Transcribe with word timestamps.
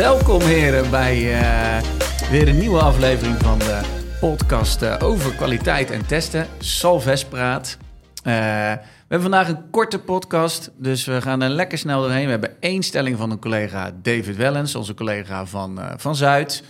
welkom 0.00 0.40
heren 0.40 0.90
bij 0.90 1.40
uh, 1.40 2.30
weer 2.30 2.48
een 2.48 2.58
nieuwe 2.58 2.80
aflevering 2.80 3.36
van 3.42 3.58
de 3.58 3.80
podcast 4.20 4.82
uh, 4.82 4.96
over 5.02 5.34
kwaliteit 5.34 5.90
en 5.90 6.06
testen. 6.06 6.46
Salves 6.58 7.24
praat. 7.24 7.76
Uh, 7.80 8.24
we 8.24 9.08
hebben 9.08 9.20
vandaag 9.30 9.48
een 9.48 9.70
korte 9.70 9.98
podcast, 9.98 10.70
dus 10.76 11.04
we 11.04 11.22
gaan 11.22 11.42
er 11.42 11.48
lekker 11.48 11.78
snel 11.78 12.00
doorheen. 12.00 12.24
We 12.24 12.30
hebben 12.30 12.56
één 12.60 12.82
stelling 12.82 13.16
van 13.16 13.30
een 13.30 13.38
collega 13.38 13.92
David 14.02 14.36
Wellens, 14.36 14.74
onze 14.74 14.94
collega 14.94 15.46
van, 15.46 15.80
van 15.96 16.16
Zuid. 16.16 16.62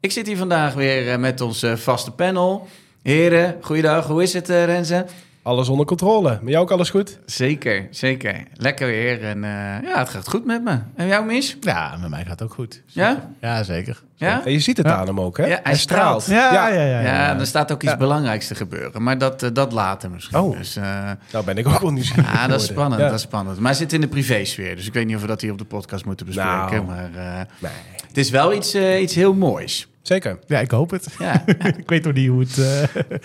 Ik 0.00 0.12
zit 0.12 0.26
hier 0.26 0.36
vandaag 0.36 0.74
weer 0.74 1.20
met 1.20 1.40
ons 1.40 1.64
vaste 1.74 2.10
panel. 2.10 2.68
Heren, 3.02 3.56
goeiedag. 3.60 4.06
Hoe 4.06 4.22
is 4.22 4.32
het, 4.32 4.48
Renze? 4.48 5.06
Alles 5.42 5.68
onder 5.68 5.86
controle. 5.86 6.38
Met 6.42 6.50
jou 6.50 6.64
ook 6.64 6.70
alles 6.70 6.90
goed? 6.90 7.18
Zeker, 7.26 7.88
zeker. 7.90 8.42
Lekker 8.54 8.86
weer. 8.86 9.24
En 9.24 9.36
uh, 9.36 9.42
ja, 9.82 9.98
het 9.98 10.08
gaat 10.08 10.28
goed 10.28 10.44
met 10.44 10.64
me. 10.64 10.78
En 10.94 11.06
jou, 11.06 11.24
Mis? 11.24 11.56
Ja, 11.60 11.96
met 12.00 12.10
mij 12.10 12.20
gaat 12.20 12.30
het 12.30 12.42
ook 12.42 12.54
goed. 12.54 12.82
Ja? 12.86 13.30
Ja, 13.40 13.62
zeker. 13.62 14.02
Ja? 14.14 14.44
En 14.44 14.52
je 14.52 14.60
ziet 14.60 14.76
het 14.76 14.86
ja. 14.86 14.96
aan 14.96 15.06
hem 15.06 15.20
ook, 15.20 15.36
hè? 15.36 15.46
Ja, 15.46 15.60
hij, 15.62 15.76
straalt. 15.76 16.26
Ja, 16.26 16.52
ja, 16.52 16.68
ja. 16.68 16.82
ja, 16.82 17.00
ja, 17.00 17.38
er 17.38 17.46
staat 17.46 17.72
ook 17.72 17.82
iets 17.82 17.96
belangrijks 17.96 18.46
te 18.46 18.54
gebeuren. 18.54 19.02
Maar 19.02 19.18
dat, 19.18 19.42
uh, 19.42 19.50
dat 19.52 19.72
later 19.72 20.10
misschien. 20.10 20.38
Oh, 20.38 20.58
dus, 20.58 20.76
uh, 20.76 21.10
nou 21.32 21.44
ben 21.44 21.56
ik 21.56 21.68
ook 21.68 21.80
wel 21.80 21.92
nieuwsgierig 21.92 22.32
Ja, 22.32 22.46
dat 22.46 22.60
is 22.60 22.66
spannend, 22.66 23.00
dat 23.00 23.12
is 23.12 23.20
spannend. 23.20 23.58
Maar 23.58 23.70
hij 23.70 23.80
zit 23.80 23.92
in 23.92 24.00
de 24.00 24.08
privésfeer. 24.08 24.76
Dus 24.76 24.86
ik 24.86 24.92
weet 24.92 25.06
niet 25.06 25.16
of 25.16 25.22
we 25.22 25.28
dat 25.28 25.40
hier 25.40 25.52
op 25.52 25.58
de 25.58 25.64
podcast 25.64 26.04
moeten 26.04 26.26
bespreken. 26.26 26.70
Nou, 26.70 26.84
maar 26.84 27.10
nee. 27.58 27.72
het 28.08 28.16
is 28.16 28.30
wel 28.30 28.52
iets, 28.52 28.74
iets 28.74 29.14
heel 29.14 29.34
moois. 29.34 29.88
Zeker. 30.02 30.38
Ja, 30.46 30.58
ik 30.58 30.70
hoop 30.70 30.90
het. 30.90 31.06
Ja. 31.18 31.44
ik 31.78 31.88
weet 31.88 32.04
nog 32.04 32.12
niet 32.12 32.28
hoe 32.28 32.40
het, 32.40 32.56
uh, 32.56 32.66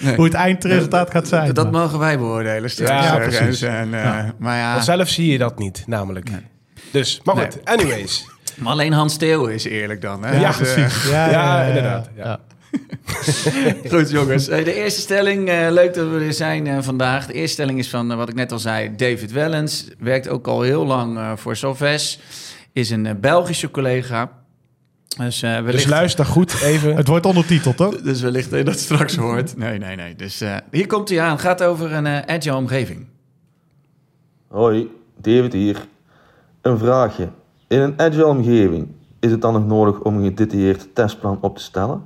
nee. 0.03 0.15
hoe 0.15 0.25
het 0.25 0.33
eindresultaat 0.33 1.11
gaat 1.11 1.27
zijn. 1.27 1.53
Dat 1.53 1.71
maar. 1.71 1.81
mogen 1.81 1.99
wij 1.99 2.17
beoordelen 2.17 2.69
straks. 2.69 3.05
Ja, 3.05 3.15
precies. 3.17 3.61
En, 3.61 3.87
uh, 3.87 4.03
ja. 4.03 4.33
Maar 4.37 4.57
ja. 4.57 4.71
Want 4.71 4.83
zelf 4.83 5.09
zie 5.09 5.31
je 5.31 5.37
dat 5.37 5.59
niet, 5.59 5.83
namelijk. 5.87 6.29
Nee. 6.29 6.41
Dus, 6.91 7.21
maar 7.23 7.35
goed, 7.35 7.55
nee. 7.55 7.77
anyways. 7.77 8.25
Maar 8.57 8.71
alleen 8.71 8.93
Hans 8.93 9.13
Steeuwen 9.13 9.53
is 9.53 9.63
eerlijk 9.63 10.01
dan, 10.01 10.23
hè? 10.23 10.39
Ja, 10.39 10.47
dus, 10.47 10.57
precies. 10.57 11.05
Uh, 11.05 11.11
ja, 11.11 11.29
ja, 11.29 11.63
inderdaad. 11.63 12.09
Ja. 12.15 12.39
Goed, 13.91 14.09
jongens. 14.09 14.45
De 14.45 14.73
eerste 14.73 15.01
stelling, 15.01 15.49
leuk 15.69 15.93
dat 15.93 16.09
we 16.09 16.25
er 16.25 16.33
zijn 16.33 16.83
vandaag. 16.83 17.25
De 17.25 17.33
eerste 17.33 17.53
stelling 17.53 17.79
is 17.79 17.89
van, 17.89 18.15
wat 18.15 18.29
ik 18.29 18.35
net 18.35 18.51
al 18.51 18.59
zei, 18.59 18.95
David 18.95 19.31
Wellens. 19.31 19.87
Werkt 19.99 20.29
ook 20.29 20.47
al 20.47 20.61
heel 20.61 20.85
lang 20.85 21.39
voor 21.39 21.55
Solves. 21.55 22.19
Is 22.73 22.89
een 22.89 23.17
Belgische 23.21 23.71
collega. 23.71 24.31
Dus, 25.17 25.43
uh, 25.43 25.51
wellicht... 25.51 25.71
dus 25.71 25.85
luister 25.85 26.25
goed 26.25 26.61
even. 26.61 26.95
het 26.95 27.07
wordt 27.07 27.25
ondertiteld, 27.25 27.77
toch? 27.77 28.01
Dus 28.01 28.21
wellicht 28.21 28.49
dat 28.49 28.59
je 28.59 28.65
dat 28.65 28.79
straks 28.79 29.15
hoort. 29.15 29.57
Nee, 29.57 29.77
nee, 29.77 29.95
nee. 29.95 30.15
Dus 30.15 30.41
uh, 30.41 30.57
hier 30.71 30.87
komt 30.87 31.09
hij 31.09 31.21
aan. 31.21 31.31
Het 31.31 31.41
gaat 31.41 31.63
over 31.63 31.93
een 31.93 32.05
uh, 32.05 32.19
agile 32.19 32.55
omgeving. 32.55 33.05
Hoi, 34.47 34.89
David 35.21 35.53
hier. 35.53 35.87
Een 36.61 36.77
vraagje. 36.77 37.29
In 37.67 37.79
een 37.79 37.99
agile 37.99 38.25
omgeving 38.25 38.87
is 39.19 39.31
het 39.31 39.41
dan 39.41 39.53
nog 39.53 39.65
nodig 39.65 39.99
om 39.99 40.15
een 40.15 40.23
gedetailleerd 40.23 40.95
testplan 40.95 41.37
op 41.41 41.57
te 41.57 41.63
stellen? 41.63 42.03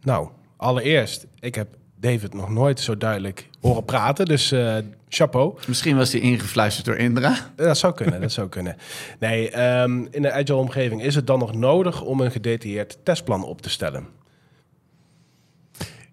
Nou, 0.00 0.28
allereerst, 0.56 1.26
ik 1.40 1.54
heb 1.54 1.68
David 1.96 2.34
nog 2.34 2.48
nooit 2.50 2.80
zo 2.80 2.96
duidelijk 2.96 3.48
horen 3.62 3.84
praten. 3.84 4.26
Dus 4.26 4.52
uh, 4.52 4.76
chapeau. 5.08 5.58
Misschien 5.66 5.96
was 5.96 6.12
hij 6.12 6.20
ingefluisterd 6.20 6.86
door 6.86 6.96
Indra. 6.96 7.36
Dat 7.56 7.78
zou 7.78 7.94
kunnen, 7.94 8.20
dat 8.20 8.32
zou 8.32 8.48
kunnen. 8.48 8.76
Nee, 9.18 9.62
um, 9.80 10.08
in 10.10 10.22
de 10.22 10.32
agile 10.32 10.58
omgeving 10.58 11.02
is 11.02 11.14
het 11.14 11.26
dan 11.26 11.38
nog 11.38 11.54
nodig 11.54 12.02
om 12.02 12.20
een 12.20 12.30
gedetailleerd 12.30 12.98
testplan 13.02 13.44
op 13.44 13.62
te 13.62 13.70
stellen? 13.70 14.06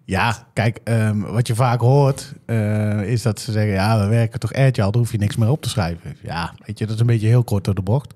Ja, 0.04 0.46
kijk, 0.52 0.80
um, 0.84 1.22
wat 1.22 1.46
je 1.46 1.54
vaak 1.54 1.80
hoort 1.80 2.32
uh, 2.46 3.02
is 3.02 3.22
dat 3.22 3.40
ze 3.40 3.52
zeggen... 3.52 3.72
ja, 3.72 4.00
we 4.00 4.06
werken 4.06 4.40
toch 4.40 4.52
agile, 4.52 4.72
daar 4.72 4.96
hoef 4.96 5.12
je 5.12 5.18
niks 5.18 5.36
meer 5.36 5.50
op 5.50 5.62
te 5.62 5.68
schrijven. 5.68 6.16
Ja, 6.22 6.54
weet 6.66 6.78
je, 6.78 6.86
dat 6.86 6.94
is 6.94 7.00
een 7.00 7.06
beetje 7.06 7.26
heel 7.26 7.44
kort 7.44 7.64
door 7.64 7.74
de 7.74 7.82
bocht. 7.82 8.14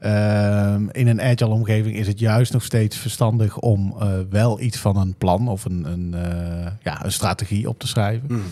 Um, 0.00 0.88
in 0.90 1.06
een 1.06 1.22
agile 1.22 1.50
omgeving 1.50 1.96
is 1.96 2.06
het 2.06 2.18
juist 2.18 2.52
nog 2.52 2.64
steeds 2.64 2.96
verstandig 2.96 3.58
om 3.58 3.94
uh, 4.02 4.08
wel 4.30 4.60
iets 4.60 4.78
van 4.78 4.96
een 4.96 5.14
plan 5.18 5.48
of 5.48 5.64
een, 5.64 5.84
een, 5.84 6.12
uh, 6.14 6.66
ja, 6.82 7.04
een 7.04 7.12
strategie 7.12 7.68
op 7.68 7.78
te 7.78 7.86
schrijven. 7.86 8.26
Mm. 8.28 8.42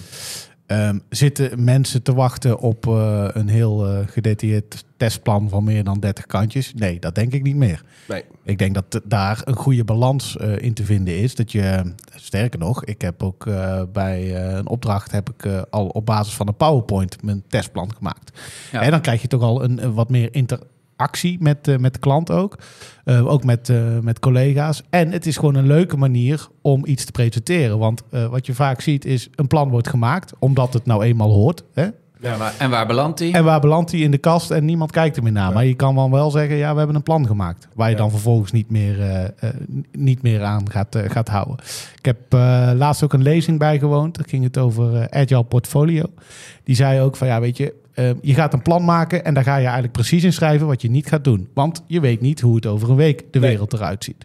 Um, 0.67 1.03
zitten 1.09 1.65
mensen 1.65 2.03
te 2.03 2.15
wachten 2.15 2.59
op 2.59 2.87
uh, 2.87 3.29
een 3.33 3.49
heel 3.49 4.05
gedetailleerd 4.07 4.85
testplan 4.97 5.49
van 5.49 5.65
meer 5.65 5.85
dan 5.85 6.01
30 6.01 6.27
kantjes? 6.27 6.75
Nee, 6.75 6.99
dat 6.99 7.15
denk 7.15 7.33
ik 7.33 7.43
niet 7.43 7.57
meer. 7.57 7.83
Nee. 8.09 8.25
Ik 8.45 8.59
denk 8.59 8.75
dat 8.75 9.01
daar 9.05 9.43
een 9.45 9.57
goede 9.57 9.85
balans 9.85 10.37
in 10.37 10.75
te 10.75 10.85
vinden 10.85 11.19
is. 11.19 11.35
Dat 11.35 11.53
je, 11.53 11.95
sterker 12.15 12.59
nog, 12.59 12.85
ik 12.85 13.01
heb 13.01 13.23
ook 13.23 13.45
bij 13.93 14.37
een 14.57 14.67
opdracht 14.67 15.11
heb 15.11 15.31
ik 15.31 15.67
al 15.71 15.87
op 15.87 16.07
basis 16.07 16.35
van 16.35 16.49
een 16.49 16.57
PowerPoint 16.57 17.23
mijn 17.23 17.43
testplan 17.49 17.95
gemaakt. 17.95 18.41
Ja. 18.73 18.83
En 18.83 18.91
dan 18.91 19.01
krijg 19.01 19.23
je 19.23 19.29
toch 19.29 19.43
al 19.43 19.65
een, 19.65 19.85
een 19.85 19.95
wat 19.95 20.11
meer 20.11 20.35
inter 20.35 20.59
actie 20.97 21.37
met, 21.41 21.69
uh, 21.69 21.77
met 21.77 21.93
de 21.93 21.99
klant 21.99 22.31
ook. 22.31 22.59
Uh, 23.05 23.27
ook 23.27 23.45
met, 23.45 23.69
uh, 23.69 23.99
met 23.99 24.19
collega's. 24.19 24.83
En 24.91 25.13
het 25.13 25.27
is 25.27 25.37
gewoon 25.37 25.55
een 25.55 25.67
leuke 25.67 25.97
manier 25.97 26.49
om 26.63 26.87
iets 26.87 27.05
te 27.05 27.13
presenteren. 27.13 27.79
Want 27.79 28.03
wat 28.11 28.47
je 28.47 28.55
vaak 28.55 28.81
ziet 28.81 29.05
is, 29.05 29.29
een 29.35 29.47
plan 29.47 29.69
wordt 29.69 29.89
gemaakt, 29.89 30.33
omdat 30.39 30.73
het 30.73 30.87
nou 30.87 31.03
eenmaal 31.03 31.33
hoort. 31.33 31.65
Hè? 31.73 31.87
Ja, 32.21 32.37
maar, 32.37 32.55
en 32.59 32.71
waar 32.71 32.87
belandt 32.87 33.19
hij? 33.19 33.33
En 33.33 33.45
waar 33.45 33.61
belandt 33.61 33.91
hij 33.91 34.01
in 34.01 34.11
de 34.11 34.19
kast 34.19 34.51
en 34.51 34.65
niemand 34.65 34.91
kijkt 34.91 35.17
er 35.17 35.23
meer 35.23 35.33
naar. 35.33 35.49
Ja. 35.49 35.55
Maar 35.55 35.65
je 35.65 35.75
kan 35.75 35.95
dan 35.95 36.11
wel 36.11 36.31
zeggen, 36.31 36.57
ja, 36.57 36.73
we 36.73 36.79
hebben 36.79 36.97
een 36.97 37.03
plan 37.03 37.27
gemaakt. 37.27 37.69
Waar 37.75 37.89
je 37.89 37.95
ja. 37.95 38.01
dan 38.01 38.11
vervolgens 38.11 38.53
niet 38.53 38.71
meer, 38.71 38.97
niet 39.93 40.23
meer 40.23 40.43
aan 40.43 40.71
gaat, 40.71 40.97
gaat 41.07 41.29
houden. 41.29 41.57
Ik 41.99 42.05
heb 42.05 42.19
laatst 42.79 43.05
ook 43.05 43.13
een 43.13 43.23
lezing 43.23 43.59
bijgewoond. 43.59 44.17
Daar 44.17 44.29
ging 44.29 44.45
het 44.45 44.59
over 44.59 45.11
Agile 45.11 45.45
Portfolio. 45.45 46.05
Die 46.65 46.75
zei 46.75 47.01
ook 47.01 47.17
van, 47.17 47.27
ja, 47.27 47.41
weet 47.41 47.57
je, 47.57 47.75
uh, 47.99 48.11
je 48.23 48.35
gaat 48.35 48.53
een 48.53 48.63
plan 48.63 48.85
maken 48.85 49.25
en 49.25 49.35
daar 49.35 49.43
ga 49.45 49.57
je 49.57 49.63
eigenlijk 49.65 49.93
precies 49.93 50.25
in 50.25 50.33
schrijven 50.33 50.67
wat 50.67 50.83
je 50.83 50.91
niet 50.91 51.07
gaat 51.07 51.25
doen. 51.25 51.49
Want 51.55 51.83
je 51.87 52.01
weet 52.01 52.21
niet 52.21 52.41
hoe 52.41 52.55
het 52.55 52.67
over 52.67 52.91
een 52.91 52.97
week 52.97 53.25
de 53.33 53.39
Nee. 53.39 53.51
wereld 53.51 53.73
eruit 53.73 54.05
ziet. 54.05 54.25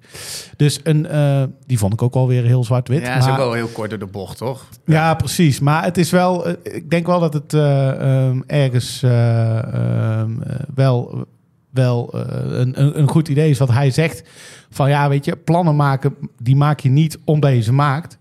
Dus 0.58 0.80
een, 0.84 1.08
uh, 1.12 1.44
die 1.66 1.78
vond 1.78 1.94
ik 1.94 2.02
ook 2.02 2.16
alweer 2.16 2.44
heel 2.44 2.64
zwart-wit. 2.64 3.02
Ja, 3.02 3.08
dat 3.14 3.18
is 3.18 3.24
ook 3.24 3.30
maar- 3.30 3.40
wel 3.40 3.54
heel 3.54 3.68
kort 3.68 3.90
door 3.90 4.00
de 4.00 4.06
bocht, 4.06 4.38
toch? 4.38 4.68
ja, 4.86 5.14
precies. 5.14 5.60
Maar 5.60 5.84
het 5.84 5.98
is 5.98 6.12
wel, 6.12 6.46
eh, 6.48 6.54
ik 6.76 6.90
denk 6.90 7.06
wel 7.08 7.20
dat 7.20 7.34
het 7.34 7.54
eh, 7.54 7.90
ehm, 8.28 8.42
ergens 8.48 9.04
eh, 9.04 9.58
ehm, 9.58 10.42
eh, 10.42 10.56
wel, 10.76 11.26
wel 11.70 12.14
eh, 12.14 12.22
een, 12.60 12.82
een, 12.82 13.00
een 13.00 13.08
goed 13.10 13.28
idee 13.28 13.50
is 13.50 13.58
wat 13.60 13.72
hij 13.72 13.92
zegt. 13.92 14.24
Van 14.70 14.90
ja, 14.90 15.10
weet 15.10 15.26
je, 15.26 15.36
plannen 15.36 15.76
maken, 15.76 16.16
die 16.42 16.56
maak 16.56 16.80
je 16.80 16.90
niet 16.90 17.18
omdat 17.26 17.52
je 17.52 17.62
ze 17.62 17.74
maakt. 17.74 18.18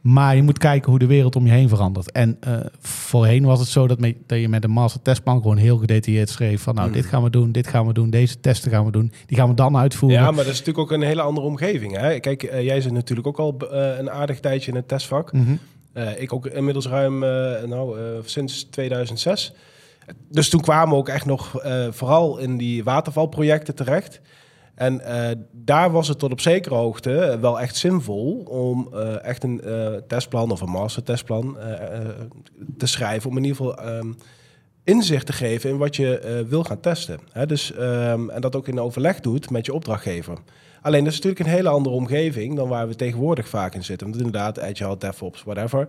Maar 0.00 0.36
je 0.36 0.42
moet 0.42 0.58
kijken 0.58 0.90
hoe 0.90 0.98
de 0.98 1.06
wereld 1.06 1.36
om 1.36 1.46
je 1.46 1.52
heen 1.52 1.68
verandert. 1.68 2.12
En 2.12 2.36
eh, 2.40 2.52
voorheen 2.80 3.44
was 3.44 3.58
het 3.60 3.68
zo 3.68 3.86
dat, 3.86 3.98
me- 3.98 4.16
dat 4.26 4.38
je 4.40 4.48
met 4.48 4.64
een 4.64 4.70
master 4.70 5.02
testplan 5.02 5.42
gewoon 5.42 5.56
heel 5.56 5.76
gedetailleerd 5.76 6.28
schreef 6.28 6.62
van 6.62 6.74
nou, 6.74 6.86
Mm. 6.88 6.92
dit 6.94 7.06
gaan 7.06 7.22
we 7.22 7.30
doen, 7.30 7.52
dit 7.52 7.66
gaan 7.66 7.86
we 7.86 7.92
doen, 7.92 8.10
deze 8.10 8.40
testen 8.40 8.70
gaan 8.70 8.84
we 8.84 8.90
doen. 8.90 9.12
Die 9.26 9.36
gaan 9.36 9.48
we 9.48 9.54
dan 9.54 9.76
uitvoeren. 9.76 10.18
Ja, 10.20 10.24
maar 10.30 10.44
dat 10.44 10.52
is 10.52 10.58
natuurlijk 10.58 10.78
ook 10.78 10.90
een 10.92 11.06
hele 11.06 11.22
andere 11.22 11.46
omgeving. 11.46 11.96
Hè? 11.96 12.20
Kijk, 12.20 12.42
eh, 12.42 12.62
jij 12.64 12.80
zit 12.80 12.92
natuurlijk 12.92 13.26
ook 13.26 13.38
al 13.38 13.56
eh, 13.70 13.98
een 13.98 14.10
aardig 14.10 14.40
tijdje 14.40 14.70
in 14.70 14.76
het 14.76 14.88
testvak. 14.88 15.32
Mhm. 15.32 15.54
Ik 16.16 16.32
ook 16.32 16.46
inmiddels 16.46 16.86
ruim, 16.86 17.18
nou, 17.68 17.96
sinds 18.24 18.64
2006. 18.70 19.52
Dus 20.30 20.48
toen 20.48 20.60
kwamen 20.60 20.88
we 20.88 20.94
ook 20.94 21.08
echt 21.08 21.26
nog 21.26 21.54
vooral 21.90 22.38
in 22.38 22.56
die 22.56 22.84
watervalprojecten 22.84 23.74
terecht. 23.74 24.20
En 24.78 25.00
eh, 25.00 25.36
daar 25.52 25.90
was 25.90 26.08
het 26.08 26.18
tot 26.18 26.32
op 26.32 26.40
zekere 26.40 26.74
hoogte 26.74 27.38
wel 27.40 27.60
echt 27.60 27.76
zinvol 27.76 28.42
om 28.48 28.88
eh, 28.92 29.24
echt 29.24 29.42
een 29.42 29.60
eh, 29.60 29.94
testplan 30.08 30.50
of 30.50 30.60
een 30.60 30.70
mastertestplan 30.70 31.58
eh, 31.58 31.96
eh, 31.96 32.08
te 32.76 32.86
schrijven. 32.86 33.30
Om 33.30 33.36
in 33.36 33.44
ieder 33.44 33.56
geval 33.56 33.76
ehm, 33.76 34.12
inzicht 34.84 35.26
te 35.26 35.32
geven 35.32 35.70
in 35.70 35.76
wat 35.76 35.96
je 35.96 36.18
eh, 36.18 36.40
wil 36.40 36.64
gaan 36.64 36.80
testen. 36.80 37.20
Hè? 37.32 37.46
Dus, 37.46 37.72
ehm, 37.72 38.30
en 38.30 38.40
dat 38.40 38.56
ook 38.56 38.68
in 38.68 38.80
overleg 38.80 39.20
doet 39.20 39.50
met 39.50 39.66
je 39.66 39.74
opdrachtgever. 39.74 40.38
Alleen 40.82 41.04
dat 41.04 41.12
is 41.12 41.18
natuurlijk 41.20 41.44
een 41.46 41.56
hele 41.56 41.68
andere 41.68 41.94
omgeving 41.94 42.56
dan 42.56 42.68
waar 42.68 42.88
we 42.88 42.94
tegenwoordig 42.94 43.48
vaak 43.48 43.74
in 43.74 43.84
zitten. 43.84 44.06
Want 44.06 44.18
inderdaad, 44.18 44.60
Agile, 44.60 44.96
DevOps, 44.96 45.42
whatever. 45.42 45.88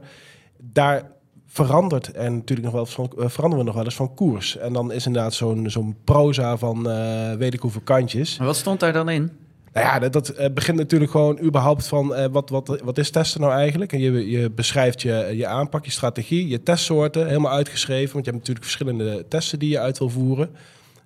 Daar 0.57 1.11
verandert 1.51 2.11
en 2.11 2.33
natuurlijk 2.33 2.67
nog 2.67 2.75
wel 2.75 2.85
van, 2.85 3.11
eh, 3.17 3.29
veranderen 3.29 3.57
we 3.57 3.63
nog 3.63 3.75
wel 3.75 3.83
eens 3.83 3.95
van 3.95 4.13
koers. 4.13 4.57
En 4.57 4.73
dan 4.73 4.91
is 4.91 5.05
inderdaad 5.05 5.33
zo'n 5.33 5.69
zo'n 5.69 5.95
proza 6.03 6.57
van 6.57 6.89
eh, 6.89 7.33
weet 7.33 7.53
ik 7.53 7.59
hoeveel 7.59 7.81
kantjes. 7.81 8.37
Maar 8.37 8.47
wat 8.47 8.55
stond 8.55 8.79
daar 8.79 8.93
dan 8.93 9.09
in? 9.09 9.31
Nou 9.73 9.85
ja, 9.85 9.99
dat, 9.99 10.13
dat 10.13 10.29
eh, 10.29 10.49
begint 10.53 10.77
natuurlijk 10.77 11.11
gewoon 11.11 11.39
überhaupt 11.39 11.87
van 11.87 12.31
wat, 12.31 12.49
wat, 12.49 12.81
wat 12.83 12.97
is 12.97 13.09
testen 13.09 13.41
nou 13.41 13.53
eigenlijk? 13.53 13.93
En 13.93 13.99
je, 13.99 14.29
je 14.29 14.49
beschrijft 14.49 15.01
je, 15.01 15.33
je 15.35 15.47
aanpak, 15.47 15.85
je 15.85 15.91
strategie, 15.91 16.47
je 16.47 16.63
testsoorten, 16.63 17.27
helemaal 17.27 17.51
uitgeschreven. 17.51 18.13
Want 18.13 18.25
je 18.25 18.31
hebt 18.31 18.47
natuurlijk 18.47 18.65
verschillende 18.65 19.25
testen 19.27 19.59
die 19.59 19.69
je 19.69 19.79
uit 19.79 19.97
wil 19.97 20.09
voeren. 20.09 20.49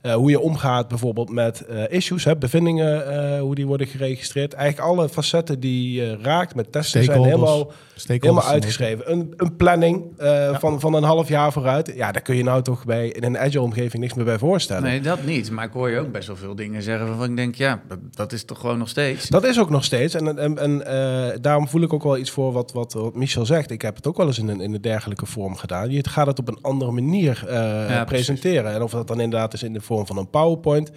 Eh, 0.03 0.13
hoe 0.13 0.29
je 0.29 0.39
omgaat 0.39 0.87
bijvoorbeeld 0.87 1.29
met 1.29 1.61
eh, 1.61 1.83
issues, 1.89 2.23
hè, 2.23 2.35
bevindingen, 2.35 3.07
eh, 3.07 3.39
hoe 3.39 3.55
die 3.55 3.67
worden 3.67 3.87
geregistreerd. 3.87 4.53
Eigenlijk 4.53 4.89
alle 4.89 5.09
facetten 5.09 5.59
die 5.59 6.01
je 6.01 6.17
raakt 6.21 6.55
met 6.55 6.71
testen 6.71 7.03
zijn 7.03 7.23
helemaal, 7.23 7.71
helemaal 8.07 8.43
uitgeschreven. 8.43 9.11
Een, 9.11 9.33
een 9.37 9.55
planning 9.55 10.03
eh, 10.17 10.59
van, 10.59 10.79
van 10.79 10.93
een 10.93 11.03
half 11.03 11.29
jaar 11.29 11.51
vooruit. 11.51 11.93
Ja, 11.95 12.11
daar 12.11 12.21
kun 12.21 12.35
je 12.35 12.43
nou 12.43 12.61
toch 12.61 12.85
bij 12.85 13.07
in 13.07 13.23
een 13.23 13.37
agile 13.37 13.61
omgeving 13.61 14.03
niks 14.03 14.13
meer 14.13 14.25
bij 14.25 14.37
voorstellen. 14.37 14.83
Nee, 14.83 15.01
dat 15.01 15.23
niet. 15.25 15.51
Maar 15.51 15.65
ik 15.65 15.71
hoor 15.71 15.89
je 15.89 15.99
ook 15.99 16.11
best 16.11 16.27
wel 16.27 16.35
veel 16.35 16.55
dingen 16.55 16.81
zeggen 16.81 17.07
waarvan 17.07 17.29
ik 17.29 17.35
denk, 17.35 17.55
ja, 17.55 17.81
dat, 18.11 18.31
is 18.31 18.43
toch 18.43 18.59
gewoon 18.59 18.77
nog 18.77 18.89
steeds. 18.89 19.29
Dat 19.29 19.43
is 19.43 19.59
ook 19.59 19.69
nog 19.69 19.83
steeds. 19.83 20.13
En, 20.13 20.37
en, 20.37 20.57
en 20.57 20.85
eh, 20.85 21.37
daarom 21.41 21.67
voel 21.67 21.81
ik 21.81 21.93
ook 21.93 22.03
wel 22.03 22.17
iets 22.17 22.31
voor 22.31 22.51
wat, 22.51 22.71
wat, 22.71 22.93
wat 22.93 23.15
Michel 23.15 23.45
zegt. 23.45 23.71
Ik 23.71 23.81
heb 23.81 23.95
het 23.95 24.07
ook 24.07 24.17
wel 24.17 24.27
eens 24.27 24.39
in 24.39 24.47
een, 24.47 24.61
in 24.61 24.73
een 24.73 24.81
dergelijke 24.81 25.25
vorm 25.25 25.55
gedaan. 25.55 25.91
Je 25.91 26.09
gaat 26.09 26.27
het 26.27 26.39
op 26.39 26.47
een 26.47 26.59
andere 26.61 26.91
manier 26.91 27.43
eh, 27.47 27.85
precies. 27.85 28.03
presenteren. 28.05 28.73
En 28.73 28.81
of 28.81 28.91
dat 28.91 29.07
dan 29.07 29.21
inderdaad 29.21 29.53
is 29.53 29.63
in 29.63 29.73
de 29.73 29.81
vorm 29.81 29.92
van 30.01 30.17
een 30.17 30.29
PowerPoint. 30.29 30.91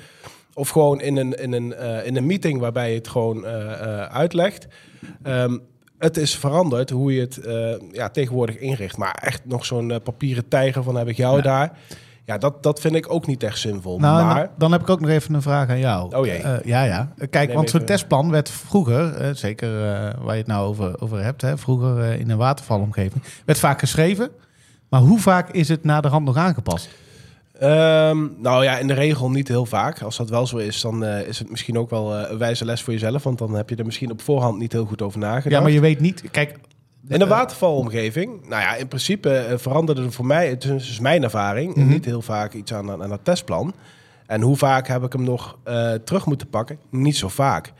of 0.54 0.68
gewoon 0.68 1.00
in 1.00 1.16
een, 1.16 1.32
in 1.32 1.52
een, 1.52 1.74
eh, 1.74 2.06
in 2.06 2.16
een 2.16 2.26
meeting 2.26 2.60
waarbij 2.60 2.90
je 2.90 2.96
het 2.96 3.08
gewoon 3.08 3.44
eh, 3.46 3.72
eh, 3.72 4.00
uitlegt. 4.14 4.66
Ehm, 5.22 5.58
het 5.98 6.16
is 6.16 6.36
veranderd 6.36 6.90
hoe 6.90 7.14
je 7.14 7.20
het 7.20 7.40
ja, 7.92 8.08
tegenwoordig 8.08 8.58
inricht. 8.58 8.96
Maar 8.96 9.14
echt 9.20 9.40
nog 9.44 9.64
zo'n 9.64 10.00
papieren 10.02 10.48
tijger 10.48 10.82
van 10.82 10.96
heb 10.96 11.08
ik 11.08 11.16
jou 11.16 11.36
Ja. 11.36 11.42
daar. 11.42 11.78
Ja, 12.24 12.38
dat, 12.38 12.62
dat 12.62 12.80
vind 12.80 12.94
ik 12.94 13.12
ook 13.12 13.26
niet 13.26 13.42
echt 13.42 13.58
zinvol. 13.58 13.98
Nou, 13.98 14.24
maar 14.24 14.34
dan, 14.44 14.48
dan 14.58 14.72
heb 14.72 14.80
ik 14.80 14.90
ook 14.90 15.00
nog 15.00 15.10
even 15.10 15.34
een 15.34 15.42
vraag 15.42 15.68
aan 15.68 15.78
jou. 15.78 16.16
Oh 16.16 16.26
jee. 16.26 16.42
Ja, 16.64 16.82
ja. 16.84 17.12
Kijk, 17.30 17.46
Neem 17.46 17.56
want 17.56 17.70
zo'n 17.70 17.80
even- 17.80 17.94
testplan 17.94 18.30
werd 18.30 18.50
vroeger, 18.50 19.36
zeker 19.36 19.70
waar 20.22 20.32
je 20.34 20.40
het 20.40 20.46
nou 20.46 20.66
over, 20.66 21.00
over 21.00 21.22
hebt, 21.22 21.42
hè, 21.42 21.58
vroeger 21.58 22.12
in 22.20 22.30
een 22.30 22.36
watervalomgeving, 22.36 23.22
werd 23.44 23.58
vaak 23.58 23.78
geschreven. 23.78 24.30
Maar 24.88 25.00
hoe 25.00 25.18
vaak 25.20 25.50
is 25.50 25.68
het 25.68 25.84
na 25.84 26.00
de 26.00 26.08
hand 26.08 26.24
nog 26.24 26.36
aangepast? 26.36 26.88
Ehm, 27.60 28.26
nou 28.38 28.64
ja, 28.64 28.78
in 28.78 28.86
de 28.86 28.94
regel 28.94 29.30
niet 29.30 29.48
heel 29.48 29.66
vaak. 29.66 30.02
Als 30.02 30.16
dat 30.16 30.30
wel 30.30 30.46
zo 30.46 30.56
is, 30.56 30.80
dan 30.80 31.04
eh, 31.04 31.28
is 31.28 31.38
het 31.38 31.50
misschien 31.50 31.78
ook 31.78 31.90
wel 31.90 32.14
eh, 32.16 32.30
een 32.30 32.38
wijze 32.38 32.64
les 32.64 32.82
voor 32.82 32.92
jezelf. 32.92 33.22
Want 33.22 33.38
dan 33.38 33.54
heb 33.54 33.68
je 33.70 33.76
er 33.76 33.84
misschien 33.84 34.10
op 34.10 34.22
voorhand 34.22 34.58
niet 34.58 34.72
heel 34.72 34.84
goed 34.86 35.02
over 35.02 35.18
nagedacht. 35.18 35.54
Ja, 35.54 35.60
maar 35.60 35.70
je 35.70 35.80
weet 35.80 36.00
niet. 36.00 36.22
Kijk, 36.30 36.58
In 37.08 37.20
een 37.20 37.28
watervalomgeving, 37.28 38.48
nou 38.48 38.62
ja, 38.62 38.74
in 38.74 38.88
principe 38.88 39.30
eh, 39.36 39.58
veranderde 39.58 40.02
er 40.02 40.12
voor 40.12 40.26
mij, 40.26 40.48
het 40.48 40.64
is 40.64 40.70
dus 40.86 41.00
mijn 41.00 41.22
ervaring, 41.22 41.74
Mhm. 41.74 41.88
niet 41.88 42.04
heel 42.04 42.22
vaak 42.22 42.52
iets 42.52 42.72
aan, 42.74 43.02
aan 43.02 43.08
dat 43.08 43.20
testplan. 43.22 43.74
En 44.26 44.40
hoe 44.40 44.56
vaak 44.56 44.88
heb 44.88 45.02
ik 45.04 45.12
hem 45.12 45.22
nog 45.22 45.58
eh, 45.64 45.92
terug 45.92 46.26
moeten 46.26 46.48
pakken? 46.48 46.78
Niet 46.90 47.16
zo 47.16 47.28
vaak. 47.28 47.72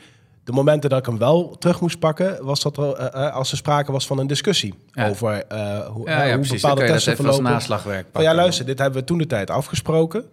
De 0.46 0.52
momenten 0.52 0.90
dat 0.90 0.98
ik 0.98 1.06
hem 1.06 1.18
wel 1.18 1.56
terug 1.58 1.80
moest 1.80 1.98
pakken, 1.98 2.44
was 2.44 2.62
dat 2.62 2.76
er, 2.76 2.92
eh, 2.92 3.26
eh, 3.26 3.34
als 3.34 3.50
er 3.50 3.56
sprake 3.56 3.92
was 3.92 4.06
van 4.06 4.18
een 4.18 4.26
discussie 4.26 4.74
Ja. 4.92 5.08
over 5.08 5.44
eh, 5.48 5.78
hoe, 5.86 6.08
Ja, 6.08 6.22
ja 6.22 6.36
hoe 6.36 6.46
bepaalde 6.48 6.86
testen 6.86 7.16
verlopen. 7.16 7.42
naslagwerk 7.42 8.02
Van 8.02 8.10
pakken. 8.12 8.30
ja, 8.30 8.36
luister, 8.36 8.66
dit 8.66 8.78
hebben 8.78 9.00
we 9.00 9.06
toen 9.06 9.18
de 9.18 9.26
tijd 9.26 9.50
afgesproken. 9.50 10.24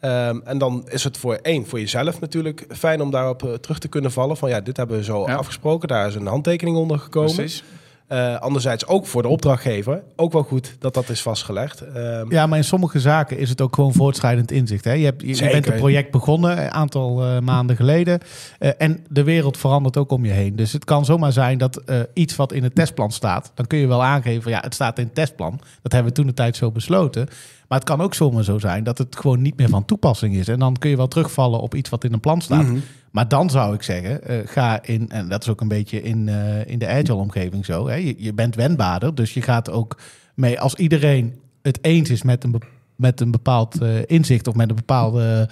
Ehm, 0.00 0.38
en 0.44 0.58
dan 0.58 0.84
is 0.88 1.04
het 1.04 1.16
voor 1.18 1.34
één, 1.34 1.66
voor 1.66 1.78
jezelf 1.80 2.20
natuurlijk 2.20 2.66
fijn 2.68 3.00
om 3.02 3.10
daarop 3.10 3.58
terug 3.60 3.78
te 3.78 3.88
kunnen 3.88 4.12
vallen. 4.12 4.36
Van 4.36 4.48
ja, 4.48 4.60
dit 4.60 4.76
hebben 4.76 4.96
we 4.96 5.04
zo 5.04 5.24
afgesproken. 5.24 5.88
Daar 5.88 6.06
is 6.06 6.14
een 6.14 6.26
handtekening 6.26 6.76
onder 6.76 6.98
gekomen. 6.98 7.34
Precies. 7.34 7.64
Eh, 8.10 8.36
anderzijds 8.36 8.86
ook 8.86 9.06
voor 9.06 9.22
de 9.22 9.28
opdrachtgever. 9.28 10.02
Ook 10.16 10.32
wel 10.32 10.42
goed 10.42 10.76
dat 10.78 10.94
dat 10.94 11.08
is 11.08 11.22
vastgelegd. 11.22 11.80
Ehm, 11.80 12.32
ja, 12.32 12.46
maar 12.46 12.58
in 12.58 12.64
sommige 12.64 13.00
zaken 13.00 13.38
is 13.38 13.48
het 13.48 13.60
ook 13.60 13.74
gewoon 13.74 13.92
voortschrijdend 13.92 14.50
inzicht. 14.50 14.84
Hè? 14.84 14.92
Je, 14.92 15.04
hebt, 15.04 15.22
je, 15.38 15.50
bent 15.50 15.66
een 15.66 15.74
project 15.74 16.10
begonnen 16.10 16.64
een 16.64 16.70
aantal 16.70 17.24
eh, 17.24 17.38
maanden 17.38 17.76
geleden. 17.76 18.20
eh, 18.58 18.70
en 18.78 19.04
de 19.08 19.22
wereld 19.22 19.58
verandert 19.58 19.96
ook 19.96 20.10
om 20.10 20.24
je 20.24 20.32
heen. 20.32 20.56
Dus 20.56 20.72
het 20.72 20.84
kan 20.84 21.04
zomaar 21.04 21.32
zijn 21.32 21.58
dat 21.58 21.82
iets 22.12 22.36
wat 22.36 22.52
in 22.52 22.62
het 22.62 22.74
testplan 22.74 23.12
staat, 23.12 23.52
dan 23.54 23.66
kun 23.66 23.78
je 23.78 23.86
wel 23.86 24.02
aangeven, 24.02 24.50
ja, 24.50 24.60
het 24.60 24.74
staat 24.74 24.98
in 24.98 25.04
het 25.04 25.14
testplan. 25.14 25.60
Dat 25.82 25.92
hebben 25.92 26.10
we 26.10 26.16
toen 26.18 26.26
de 26.26 26.34
tijd 26.34 26.56
zo 26.56 26.70
besloten. 26.70 27.28
Maar 27.70 27.78
het 27.78 27.88
kan 27.88 28.00
ook 28.00 28.14
zomaar 28.14 28.44
zo 28.44 28.58
zijn 28.58 28.84
dat 28.84 28.98
het 28.98 29.16
gewoon 29.16 29.42
niet 29.42 29.56
meer 29.56 29.68
van 29.68 29.84
toepassing 29.84 30.34
is. 30.34 30.48
En 30.48 30.58
dan 30.58 30.76
kun 30.78 30.90
je 30.90 30.96
wel 30.96 31.08
terugvallen 31.08 31.60
op 31.60 31.74
iets 31.74 31.90
wat 31.90 32.04
in 32.04 32.12
een 32.12 32.20
plan 32.20 32.40
staat. 32.40 32.62
Mhm. 32.62 32.78
Maar 33.10 33.28
dan 33.28 33.50
zou 33.50 33.74
ik 33.74 33.82
zeggen, 33.82 34.22
eh, 34.24 34.38
ga 34.44 34.82
in, 34.82 35.10
en 35.10 35.28
dat 35.28 35.42
is 35.42 35.48
ook 35.48 35.60
een 35.60 35.68
beetje 35.68 36.02
in, 36.02 36.28
eh, 36.28 36.66
in 36.66 36.78
de 36.78 36.88
agile-omgeving 36.88 37.64
zo. 37.64 37.88
Hè? 37.88 37.94
Je, 37.94 38.14
je 38.18 38.34
bent 38.34 38.54
wendbaarder, 38.54 39.14
dus 39.14 39.34
je 39.34 39.42
gaat 39.42 39.70
ook 39.70 39.98
mee 40.34 40.60
als 40.60 40.74
iedereen 40.74 41.34
het 41.62 41.78
eens 41.82 42.10
is 42.10 42.22
met 42.22 42.44
een, 42.44 42.62
met 42.96 43.20
een 43.20 43.30
bepaald 43.30 43.82
eh, 43.82 43.88
inzicht 44.06 44.46
of 44.46 44.54
met 44.54 44.68
een 44.70 44.76
bepaalde 44.76 45.48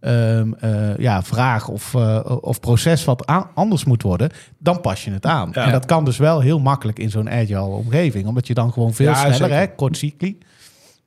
ehm, 0.00 0.52
eh, 0.52 0.96
ja, 0.98 1.22
vraag 1.22 1.68
of, 1.68 1.94
of 2.40 2.60
proces 2.60 3.04
wat 3.04 3.26
anders 3.54 3.84
moet 3.84 4.02
worden, 4.02 4.30
dan 4.58 4.80
pas 4.80 5.04
je 5.04 5.10
het 5.10 5.26
aan. 5.26 5.50
Ja. 5.52 5.64
En 5.64 5.72
dat 5.72 5.84
kan 5.84 6.04
dus 6.04 6.16
wel 6.16 6.40
heel 6.40 6.60
makkelijk 6.60 6.98
in 6.98 7.10
zo'n 7.10 7.30
agile-omgeving, 7.30 8.26
omdat 8.26 8.46
je 8.46 8.54
dan 8.54 8.72
gewoon 8.72 8.94
veel 8.94 9.06
Ja, 9.06 9.14
sneller, 9.14 9.36
zeker. 9.36 9.56
hè, 9.56 9.66
kort 9.74 9.96
cycli. 9.96 10.38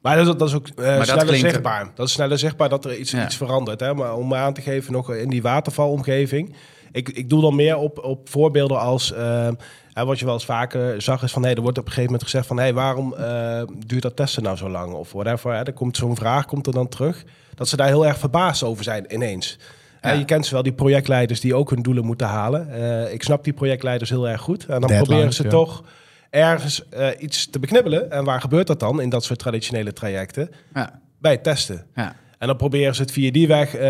Maar 0.01 0.15
dat 0.17 0.27
is, 0.27 0.35
dat 0.37 0.47
is 0.47 0.53
ook 0.55 0.67
eh, 0.67 0.95
dat 0.97 1.05
sneller 1.05 1.25
klinkt- 1.25 1.49
zichtbaar. 1.49 1.91
Dat 1.95 2.07
is 2.07 2.13
sneller 2.13 2.37
zichtbaar 2.39 2.69
dat 2.69 2.85
er 2.85 2.97
iets, 2.97 3.11
Ja. 3.11 3.25
iets 3.25 3.35
verandert. 3.37 3.79
Hè? 3.79 3.93
Maar 3.93 4.15
om 4.15 4.33
aan 4.33 4.53
te 4.53 4.61
geven 4.61 4.93
nog 4.93 5.13
in 5.13 5.29
die 5.29 5.41
watervalomgeving. 5.41 6.55
Ik, 6.91 7.09
ik 7.09 7.29
doe 7.29 7.41
dan 7.41 7.55
meer 7.55 7.77
op, 7.77 8.03
op 8.03 8.29
voorbeelden 8.29 8.79
als... 8.79 9.13
eh, 9.13 9.47
hè, 9.93 10.05
wat 10.05 10.19
je 10.19 10.25
wel 10.25 10.33
eens 10.33 10.45
vaker 10.45 11.01
zag 11.01 11.23
is 11.23 11.31
van... 11.31 11.43
Hey, 11.43 11.53
er 11.55 11.61
wordt 11.61 11.77
op 11.77 11.83
een 11.85 11.89
gegeven 11.91 12.11
moment 12.11 12.29
gezegd 12.29 12.47
van... 12.47 12.57
Hey, 12.57 12.73
waarom 12.73 13.13
eh, 13.13 13.61
duurt 13.85 14.01
dat 14.01 14.15
testen 14.15 14.43
nou 14.43 14.57
zo 14.57 14.69
lang? 14.69 14.93
Of 14.93 15.11
whatever. 15.11 15.53
Hè? 15.53 15.63
Er 15.63 15.73
komt 15.73 15.97
zo'n 15.97 16.15
vraag, 16.15 16.45
komt 16.45 16.67
er 16.67 16.73
dan 16.73 16.87
terug. 16.87 17.23
Dat 17.55 17.67
ze 17.67 17.75
daar 17.75 17.87
heel 17.87 18.05
erg 18.05 18.17
verbaasd 18.17 18.63
over 18.63 18.83
zijn 18.83 19.13
ineens. 19.13 19.57
Ja. 20.01 20.11
je 20.11 20.25
kent 20.25 20.45
ze 20.45 20.53
wel, 20.53 20.63
die 20.63 20.73
projectleiders 20.73 21.39
die 21.39 21.55
ook 21.55 21.69
hun 21.69 21.81
doelen 21.81 22.05
moeten 22.05 22.27
halen. 22.27 22.71
Eh, 22.73 23.13
ik 23.13 23.23
snap 23.23 23.43
die 23.43 23.53
projectleiders 23.53 24.09
heel 24.09 24.27
erg 24.29 24.41
goed. 24.41 24.61
En 24.61 24.67
dan 24.67 24.79
Deadlines, 24.79 25.07
proberen 25.07 25.33
ze 25.33 25.43
ja. 25.43 25.49
toch 25.49 25.83
ergens 26.29 26.89
eh, 26.89 27.07
iets 27.17 27.49
te 27.49 27.59
beknibbelen. 27.59 28.11
En 28.11 28.23
waar 28.23 28.41
gebeurt 28.41 28.67
dat 28.67 28.79
dan 28.79 29.01
in 29.01 29.09
dat 29.09 29.23
soort 29.23 29.39
traditionele 29.39 29.93
trajecten? 29.93 30.49
Ja. 30.73 30.99
bij 31.21 31.31
het 31.31 31.43
testen. 31.43 31.85
Ja. 31.95 32.15
En 32.37 32.47
dan 32.47 32.57
proberen 32.57 32.95
ze 32.95 33.01
het 33.01 33.11
via 33.11 33.31
die 33.31 33.47
weg 33.47 33.75
eh, 33.75 33.81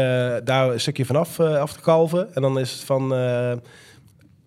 daar 0.43 0.71
een 0.71 0.79
stukje 0.79 1.05
vanaf 1.05 1.39
eh 1.39 1.59
af 1.59 1.73
te 1.73 1.79
kalven. 1.79 2.35
En 2.35 2.41
dan 2.41 2.59
is 2.59 2.71
het 2.71 2.83
van, 2.83 3.09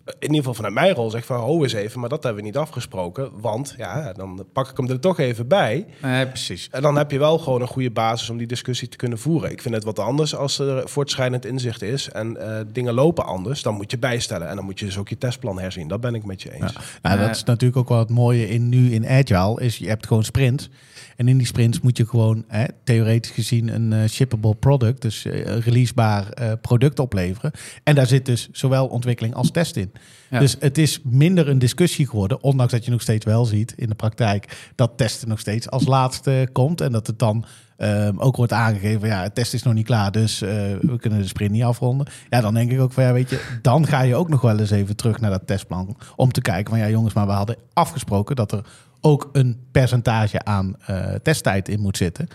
in 0.05 0.13
ieder 0.19 0.37
geval 0.37 0.53
vanuit 0.53 0.73
mijn 0.73 0.93
rol, 0.93 1.09
zeg 1.09 1.25
van, 1.25 1.39
ho 1.39 1.63
eens 1.63 1.73
even, 1.73 1.99
maar 1.99 2.09
dat 2.09 2.23
hebben 2.23 2.41
we 2.41 2.47
niet 2.47 2.57
afgesproken. 2.57 3.29
Want 3.41 3.73
ja, 3.77 4.13
dan 4.13 4.45
pak 4.53 4.69
ik 4.69 4.77
hem 4.77 4.89
er 4.89 4.99
toch 4.99 5.19
even 5.19 5.47
bij. 5.47 5.85
Nee, 6.01 6.27
precies. 6.27 6.67
En 6.71 6.81
dan 6.81 6.97
heb 6.97 7.11
je 7.11 7.19
wel 7.19 7.37
gewoon 7.37 7.61
een 7.61 7.67
goede 7.67 7.91
basis 7.91 8.29
om 8.29 8.37
die 8.37 8.47
discussie 8.47 8.87
te 8.87 8.97
kunnen 8.97 9.17
voeren. 9.19 9.51
Ik 9.51 9.61
vind 9.61 9.75
het 9.75 9.83
wat 9.83 9.99
anders 9.99 10.35
als 10.35 10.59
er 10.59 10.89
voortschrijdend 10.89 11.45
inzicht 11.45 11.81
is 11.81 12.09
en 12.09 12.37
eh, 12.37 12.59
dingen 12.71 12.93
lopen 12.93 13.25
anders. 13.25 13.61
Dan 13.61 13.75
moet 13.75 13.91
je 13.91 13.97
bijstellen 13.97 14.49
en 14.49 14.55
dan 14.55 14.65
moet 14.65 14.79
je 14.79 14.85
dus 14.85 14.97
ook 14.97 15.09
je 15.09 15.17
testplan 15.17 15.59
herzien. 15.59 15.87
Dat 15.87 16.01
ben 16.01 16.15
ik 16.15 16.25
met 16.25 16.41
je 16.41 16.51
eens. 16.53 16.73
Nou, 17.01 17.19
Ja. 17.19 17.25
dat 17.27 17.35
is 17.35 17.43
natuurlijk 17.43 17.79
ook 17.79 17.89
wel 17.89 17.99
het 17.99 18.09
mooie 18.09 18.49
in 18.49 18.69
nu 18.69 18.91
in 18.93 19.07
Agile. 19.07 19.61
Is 19.61 19.77
je 19.77 19.87
hebt 19.87 20.07
gewoon 20.07 20.23
sprints. 20.23 20.69
En 21.15 21.27
in 21.27 21.37
die 21.37 21.47
sprints 21.47 21.79
moet 21.81 21.97
je 21.97 22.07
gewoon 22.07 22.43
hè, 22.47 22.65
theoretisch 22.83 23.31
gezien 23.31 23.67
een 23.67 23.93
eh, 23.93 24.09
shippable 24.09 24.55
product, 24.55 25.01
dus 25.01 25.25
een 25.25 25.61
releasebaar 25.61 26.29
eh, 26.29 26.51
product 26.61 26.99
opleveren. 26.99 27.51
En 27.83 27.95
daar 27.95 28.07
zit 28.07 28.25
dus 28.25 28.49
zowel 28.51 28.87
ontwikkeling 28.87 29.33
als 29.35 29.51
test 29.51 29.75
in. 29.75 29.91
Ja. 30.29 30.39
Dus 30.39 30.55
het 30.59 30.77
is 30.77 30.99
minder 31.03 31.49
een 31.49 31.59
discussie 31.59 32.07
geworden, 32.07 32.43
ondanks 32.43 32.71
dat 32.71 32.85
je 32.85 32.91
nog 32.91 33.01
steeds 33.01 33.25
wel 33.25 33.45
ziet 33.45 33.73
in 33.75 33.89
de 33.89 33.95
praktijk 33.95 34.71
dat 34.75 34.91
testen 34.97 35.27
nog 35.29 35.39
steeds 35.39 35.69
als 35.69 35.85
laatste 35.85 36.49
komt. 36.51 36.81
En 36.81 36.91
dat 36.91 37.07
het 37.07 37.19
dan 37.19 37.45
ehm, 37.77 38.17
ook 38.17 38.35
wordt 38.35 38.53
aangegeven, 38.53 39.07
ja, 39.07 39.21
het 39.21 39.35
test 39.35 39.53
is 39.53 39.63
nog 39.63 39.73
niet 39.73 39.85
klaar, 39.85 40.11
dus 40.11 40.41
eh, 40.41 40.49
we 40.81 40.97
kunnen 40.97 41.19
de 41.19 41.27
sprint 41.27 41.51
niet 41.51 41.63
afronden. 41.63 42.07
Ja, 42.29 42.41
dan 42.41 42.53
denk 42.53 42.71
ik 42.71 42.79
ook 42.79 42.93
van, 42.93 43.03
ja, 43.03 43.13
weet 43.13 43.29
je, 43.29 43.57
dan 43.61 43.87
ga 43.87 44.01
je 44.01 44.15
ook 44.15 44.29
nog 44.29 44.41
wel 44.41 44.59
eens 44.59 44.71
even 44.71 44.95
terug 44.95 45.19
naar 45.19 45.31
dat 45.31 45.47
testplan 45.47 45.97
om 46.15 46.31
te 46.31 46.41
kijken 46.41 46.69
van, 46.69 46.79
ja 46.79 46.89
jongens, 46.89 47.13
maar 47.13 47.25
we 47.25 47.31
hadden 47.31 47.57
afgesproken 47.73 48.35
dat 48.35 48.51
er 48.51 48.65
ook 49.01 49.29
een 49.31 49.57
percentage 49.71 50.43
aan 50.43 50.75
eh, 50.85 51.13
testtijd 51.23 51.69
in 51.69 51.79
moet 51.79 51.97
zitten. 51.97 52.27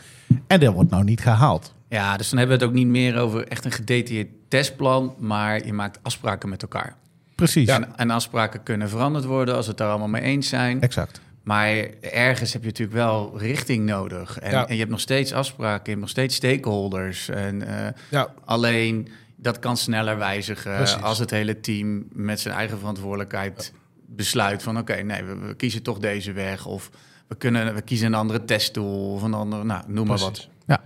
En 0.46 0.60
dat 0.60 0.74
wordt 0.74 0.90
nou 0.90 1.04
niet 1.04 1.20
gehaald. 1.20 1.74
Ja, 1.88 2.16
dus 2.16 2.28
dan 2.28 2.38
hebben 2.38 2.58
we 2.58 2.64
het 2.64 2.72
ook 2.72 2.78
niet 2.78 2.88
meer 2.88 3.16
over 3.16 3.48
echt 3.48 3.64
een 3.64 3.72
gedetailleerd 3.72 4.28
testplan, 4.48 5.14
maar 5.18 5.66
je 5.66 5.72
maakt 5.72 5.98
afspraken 6.02 6.48
met 6.48 6.62
elkaar. 6.62 6.96
Precies, 7.38 7.68
En, 7.68 7.96
en 7.96 8.10
afspraken 8.10 8.62
kunnen 8.62 8.88
veranderd 8.88 9.24
worden 9.24 9.54
als 9.54 9.64
we 9.64 9.70
het 9.70 9.78
daar 9.80 9.88
allemaal 9.88 10.08
mee 10.08 10.22
eens 10.22 10.48
zijn. 10.48 10.80
exact. 10.80 11.20
Maar 11.42 11.76
ergens 12.00 12.52
heb 12.52 12.62
je 12.62 12.68
natuurlijk 12.68 12.96
wel 12.98 13.32
richting 13.38 13.86
nodig. 13.86 14.38
En, 14.38 14.50
Ja. 14.50 14.66
en 14.66 14.72
je 14.72 14.78
hebt 14.78 14.90
nog 14.90 15.00
steeds 15.00 15.32
afspraken, 15.32 15.82
je 15.84 15.88
hebt 15.90 16.00
nog 16.00 16.08
steeds 16.08 16.34
stakeholders. 16.34 17.28
En 17.28 17.62
eh, 17.86 17.92
Ja, 18.10 18.28
alleen 18.44 19.08
dat 19.36 19.58
kan 19.58 19.76
sneller 19.76 20.18
wijzigen 20.18 20.76
Precies. 20.76 21.02
als 21.02 21.18
het 21.18 21.30
hele 21.30 21.60
team 21.60 22.06
met 22.12 22.40
zijn 22.40 22.54
eigen 22.54 22.78
verantwoordelijkheid 22.78 23.72
besluit 24.06 24.62
van 24.62 24.78
oké, 24.78 24.94
nee, 24.94 25.22
we, 25.24 25.36
we 25.36 25.54
kiezen 25.54 25.82
toch 25.82 25.98
deze 25.98 26.32
weg. 26.32 26.66
Of 26.66 26.90
we, 27.28 27.34
kunnen, 27.34 27.74
we 27.74 27.82
kiezen 27.82 28.06
een 28.06 28.14
andere 28.14 28.44
testtool 28.44 29.12
of 29.12 29.22
een 29.22 29.34
andere, 29.34 29.64
nou, 29.64 29.82
noem 29.86 30.06
maar 30.06 30.18
wat. 30.18 30.48
Ja. 30.66 30.80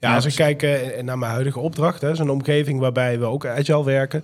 Ja, 0.00 0.14
als 0.14 0.24
ik 0.24 0.34
kijk 0.34 0.62
eh, 0.62 1.02
naar 1.02 1.18
mijn 1.18 1.32
huidige 1.32 1.58
opdracht, 1.58 2.00
hè, 2.00 2.10
is 2.10 2.18
een 2.18 2.30
omgeving 2.30 2.80
waarbij 2.80 3.18
we 3.18 3.24
ook 3.24 3.46
agile 3.46 3.84
werken. 3.84 4.22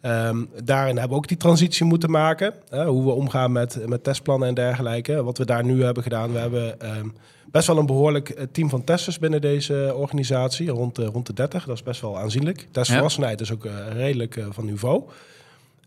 Ehm, 0.00 0.44
daarin 0.64 0.96
hebben 0.96 1.10
we 1.10 1.16
ook 1.16 1.28
die 1.28 1.36
transitie 1.36 1.84
moeten 1.84 2.10
maken. 2.10 2.54
Hoe 2.70 3.04
we 3.04 3.10
omgaan 3.10 3.52
met, 3.52 3.86
met 3.86 4.04
testplannen 4.04 4.48
en 4.48 4.54
dergelijke. 4.54 5.22
Wat 5.22 5.38
we 5.38 5.44
daar 5.44 5.64
nu 5.64 5.84
hebben 5.84 6.02
gedaan, 6.02 6.32
we 6.32 6.38
hebben 6.38 6.80
ehm, 6.80 7.08
best 7.50 7.66
wel 7.66 7.78
een 7.78 7.86
behoorlijk 7.86 8.28
eh, 8.28 8.46
team 8.52 8.68
van 8.68 8.84
testers 8.84 9.18
binnen 9.18 9.40
deze 9.40 9.92
organisatie. 9.96 10.70
Rond 10.70 10.96
de, 10.96 11.04
rond 11.04 11.26
de 11.26 11.32
30, 11.32 11.64
dat 11.64 11.76
is 11.76 11.82
best 11.82 12.00
wel 12.00 12.18
aanzienlijk. 12.18 12.68
Testvolwassenheid 12.70 13.40
is 13.40 13.52
ook 13.52 13.64
eh, 13.64 13.72
redelijk 13.92 14.36
eh, 14.36 14.46
van 14.50 14.64
niveau. 14.64 15.02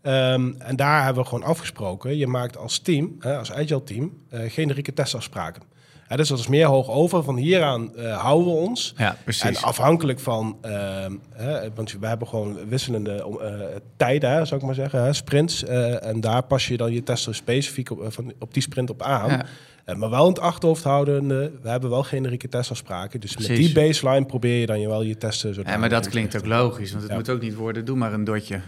Ehm, 0.04 0.52
en 0.58 0.76
daar 0.76 1.04
hebben 1.04 1.22
we 1.22 1.28
gewoon 1.28 1.44
afgesproken. 1.44 2.16
Je 2.16 2.26
maakt 2.26 2.56
als 2.56 2.78
team, 2.78 3.16
als 3.20 3.52
agile 3.52 3.84
team, 3.84 4.18
eh, 4.28 4.40
generieke 4.50 4.92
testafspraken. 4.92 5.62
Hè, 6.06 6.16
dus 6.16 6.28
dat 6.28 6.38
is 6.38 6.46
meer 6.48 6.66
hoog 6.66 6.88
over. 6.90 7.22
Van 7.22 7.36
hieraan 7.36 7.96
eh, 7.96 8.20
houden 8.22 8.52
we 8.52 8.58
ons. 8.58 8.94
Ja, 8.96 9.10
En 9.10 9.16
precies. 9.24 9.62
afhankelijk 9.62 10.20
van, 10.20 10.58
ehm, 10.60 11.12
hè, 11.32 11.68
want 11.74 11.96
we 12.00 12.06
hebben 12.06 12.28
gewoon 12.28 12.68
wisselende 12.68 13.12
eh, 13.40 13.76
tijden, 13.96 14.30
hè, 14.30 14.44
zou 14.44 14.60
ik 14.60 14.66
maar 14.66 14.74
zeggen, 14.74 15.02
hè, 15.04 15.12
sprints. 15.12 15.64
eh, 15.64 16.06
en 16.06 16.20
daar 16.20 16.42
pas 16.42 16.68
je 16.68 16.76
dan 16.76 16.92
je 16.92 17.02
testen 17.02 17.34
specifiek 17.34 17.90
op, 17.90 18.12
van, 18.12 18.32
op 18.38 18.54
die 18.54 18.62
sprint 18.62 18.90
op 18.90 19.02
aan. 19.02 19.30
Ja. 19.86 19.94
Maar 19.96 20.10
wel 20.10 20.22
in 20.22 20.28
het 20.28 20.38
achterhoofd 20.40 20.84
houdende, 20.84 21.52
we 21.62 21.68
hebben 21.68 21.90
wel 21.90 22.02
generieke 22.02 22.48
testafspraken. 22.48 23.20
Dus 23.20 23.36
met 23.36 23.46
die 23.46 23.72
baseline 23.72 24.24
probeer 24.26 24.60
je 24.60 24.66
dan 24.66 24.80
je 24.80 24.88
wel 24.88 25.02
je 25.02 25.16
testen 25.16 25.54
zo 25.54 25.62
Ja, 25.64 25.76
maar 25.76 25.88
dat 25.88 26.08
klinkt 26.08 26.36
ook 26.36 26.46
logisch, 26.46 26.90
want 26.90 27.02
het 27.02 27.10
Ja. 27.10 27.16
moet 27.18 27.30
ook 27.30 27.40
niet 27.40 27.54
worden, 27.54 27.84
doe 27.84 27.96
maar 27.96 28.12
een 28.12 28.24
dotje. 28.24 28.60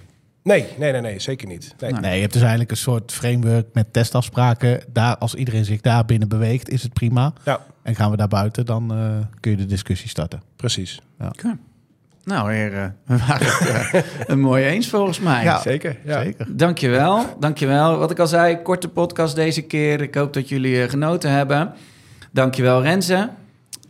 Nee, 0.47 0.67
nee, 0.79 0.93
nee, 0.93 1.01
nee, 1.01 1.19
zeker 1.21 1.49
niet. 1.49 1.75
Nee. 1.81 1.91
Nou, 1.91 2.03
Nee, 2.03 2.15
je 2.15 2.21
hebt 2.21 2.33
dus 2.33 2.41
eigenlijk 2.43 2.71
een 2.71 2.77
soort 2.77 3.13
framework 3.13 3.67
met 3.73 3.93
testafspraken. 3.93 4.81
Daar, 4.93 5.17
als 5.17 5.35
iedereen 5.35 5.65
zich 5.65 5.81
daar 5.81 6.05
binnen 6.05 6.29
beweegt, 6.29 6.69
is 6.69 6.83
het 6.83 6.93
prima. 6.93 7.33
Ja, 7.45 7.61
En 7.83 7.95
gaan 7.95 8.11
we 8.11 8.17
daar 8.17 8.29
buiten, 8.29 8.67
dan 8.67 8.93
eh, 8.93 8.99
kun 9.41 9.51
je 9.51 9.57
de 9.57 9.67
discussie 9.67 10.09
starten. 10.09 10.43
precies. 10.57 11.01
Oké. 11.21 11.57
Nou, 12.25 12.53
heren, 12.53 12.97
we 13.05 13.17
waren 13.17 13.47
het 13.47 13.93
eh, 13.93 14.03
een 14.33 14.41
mooi 14.41 14.65
eens 14.65 14.89
volgens 14.89 15.21
mij. 15.21 15.43
Ja. 15.45 15.61
Zeker. 15.61 15.97
Ja. 16.05 16.23
Zeker. 16.23 16.47
Dankjewel, 16.57 17.37
dankjewel. 17.41 17.99
Wat 17.99 18.11
ik 18.11 18.19
al 18.19 18.27
zei, 18.27 18.63
korte 18.63 18.89
podcast 18.89 19.35
deze 19.35 19.63
keer. 19.63 20.01
Ik 20.01 20.15
hoop 20.15 20.33
dat 20.33 20.49
jullie 20.49 20.83
eh, 20.83 20.89
genoten 20.91 21.31
hebben. 21.31 21.73
Dankjewel 22.33 22.83
Renze. 22.83 23.31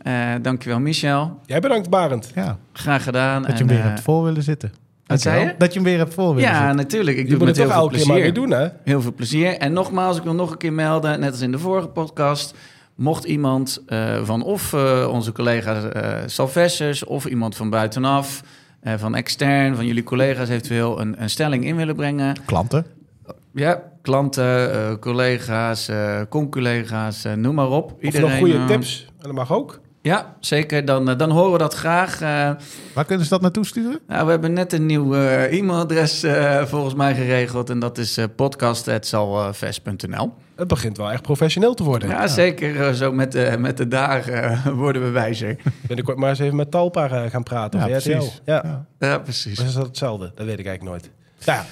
Eh 0.01 0.33
dankjewel 0.41 0.79
Michel. 0.79 1.39
Jij 1.45 1.59
bedankt, 1.59 1.89
Barend. 1.89 2.31
Ja, 2.35 2.57
Graag 2.73 3.03
gedaan. 3.03 3.41
dat 3.41 3.51
je 3.51 3.57
hem 3.57 3.67
weer 3.67 3.77
eh, 3.79 3.83
hebt 3.85 3.99
voor 3.99 4.23
willen 4.23 4.43
zitten. 4.43 4.71
Wat 5.07 5.21
zei 5.21 5.35
Dankjewel. 5.35 5.53
je? 5.53 5.59
Dat 5.59 5.73
je 5.73 5.79
hem 5.79 5.87
weer 5.89 5.97
hebt 5.97 6.13
voor 6.13 6.35
willen 6.35 6.49
Ja, 6.49 6.73
natuurlijk. 6.73 7.17
Ik 7.17 7.23
Je 7.23 7.29
doe 7.29 7.37
moet 7.37 7.47
het 7.47 7.55
toch 7.65 7.75
elke 7.75 7.95
keer 7.95 8.07
maar 8.07 8.15
plezier. 8.15 8.33
weer 8.33 8.33
doen, 8.33 8.51
hè? 8.51 8.67
Heel 8.83 9.01
veel 9.01 9.13
plezier. 9.13 9.57
En 9.57 9.73
nogmaals, 9.73 10.17
ik 10.17 10.23
wil 10.23 10.33
nog 10.33 10.51
een 10.51 10.57
keer 10.57 10.73
melden, 10.73 11.19
net 11.19 11.31
als 11.31 11.41
in 11.41 11.51
de 11.51 11.59
vorige 11.59 11.87
podcast. 11.87 12.53
Mocht 12.95 13.23
iemand 13.23 13.83
eh, 13.87 14.23
van 14.23 14.43
of 14.43 14.73
eh, 14.73 15.09
onze 15.11 15.31
collega's 15.31 15.83
eh 15.91 16.17
Salvessers 16.25 17.03
of 17.05 17.25
iemand 17.25 17.55
van 17.55 17.69
buitenaf, 17.69 18.41
eh, 18.79 18.93
van 18.97 19.15
extern, 19.15 19.75
van 19.75 19.85
jullie 19.85 20.03
collega's 20.03 20.49
eventueel 20.49 20.99
een, 21.01 21.21
een 21.21 21.29
stelling 21.29 21.65
in 21.65 21.75
willen 21.75 21.95
brengen. 21.95 22.35
Klanten. 22.45 22.85
Ja, 23.53 23.83
klanten, 24.01 24.71
eh, 24.73 24.93
collega's, 24.99 25.89
conculega's, 26.29 27.25
noem 27.35 27.55
maar 27.55 27.69
op. 27.69 27.95
Of 28.01 28.19
nog 28.19 28.37
goede 28.37 28.65
tips. 28.65 29.05
En 29.17 29.23
dat 29.23 29.31
mag 29.33 29.51
ook. 29.53 29.79
Ja, 30.07 30.35
zeker. 30.39 30.85
Dan, 30.85 31.09
eh, 31.09 31.17
dan 31.17 31.31
horen 31.31 31.51
we 31.51 31.57
dat 31.57 31.73
graag. 31.73 32.21
Eh, 32.21 32.51
Waar 32.93 33.05
kunnen 33.05 33.25
ze 33.25 33.31
dat 33.31 33.41
naartoe 33.41 33.65
sturen? 33.65 33.99
nou, 34.07 34.25
we 34.25 34.31
hebben 34.31 34.53
net 34.53 34.73
een 34.73 34.85
nieuw 34.85 35.15
eh, 35.15 35.57
e-mailadres 35.57 36.23
eh, 36.23 36.65
volgens 36.65 36.93
mij 36.93 37.15
geregeld. 37.15 37.69
En 37.69 37.79
dat 37.79 37.97
is 37.97 38.17
uh, 38.17 38.25
podcast.salvest.nl. 38.35 40.33
Het 40.55 40.67
begint 40.67 40.97
wel 40.97 41.11
echt 41.11 41.21
professioneel 41.21 41.73
te 41.73 41.83
worden. 41.83 42.09
Ja, 42.09 42.27
zeker. 42.27 42.95
zo 42.95 43.11
met 43.11 43.31
de, 43.31 43.55
met 43.59 43.77
de 43.77 43.87
dagen 43.87 44.61
worden 44.83 45.03
we 45.03 45.09
wijzer. 45.09 45.55
Binnenkort 45.87 46.17
maar 46.17 46.29
eens 46.29 46.39
even 46.39 46.55
met 46.55 46.71
Talpa 46.71 47.27
gaan 47.29 47.43
praten. 47.43 47.79
Ja, 47.79 47.85
of 47.85 47.91
precies. 47.91 48.41
Ja. 48.45 48.61
Ja. 48.65 48.85
Ja, 48.99 49.17
precies. 49.19 49.59
Of 49.59 49.65
is 49.65 49.73
dat 49.73 49.85
hetzelfde? 49.85 50.31
Dat 50.35 50.45
weet 50.45 50.59
ik 50.59 50.65
eigenlijk 50.65 50.83
nooit. 50.83 51.11
Nou 51.45 51.59
ja, 51.59 51.65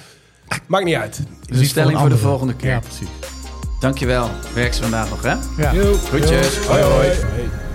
maakt 0.66 0.84
niet 0.84 0.94
uit. 0.94 1.22
Dus 1.46 1.58
een 1.58 1.64
stelling 1.64 1.98
voor, 1.98 2.08
de 2.08 2.16
volgende 2.16 2.54
keer. 2.54 2.70
Ja, 2.70 2.80
precies. 2.80 3.08
Dankjewel. 3.80 4.30
Werk 4.54 4.72
ze 4.72 4.82
vandaag 4.82 5.10
nog, 5.10 5.22
hè? 5.22 5.34
Ja. 5.56 5.72
Yo. 5.72 5.94
Groetjes. 5.94 6.58
Hoi, 6.66 6.82
hoi. 6.82 7.08
hoi. 7.08 7.65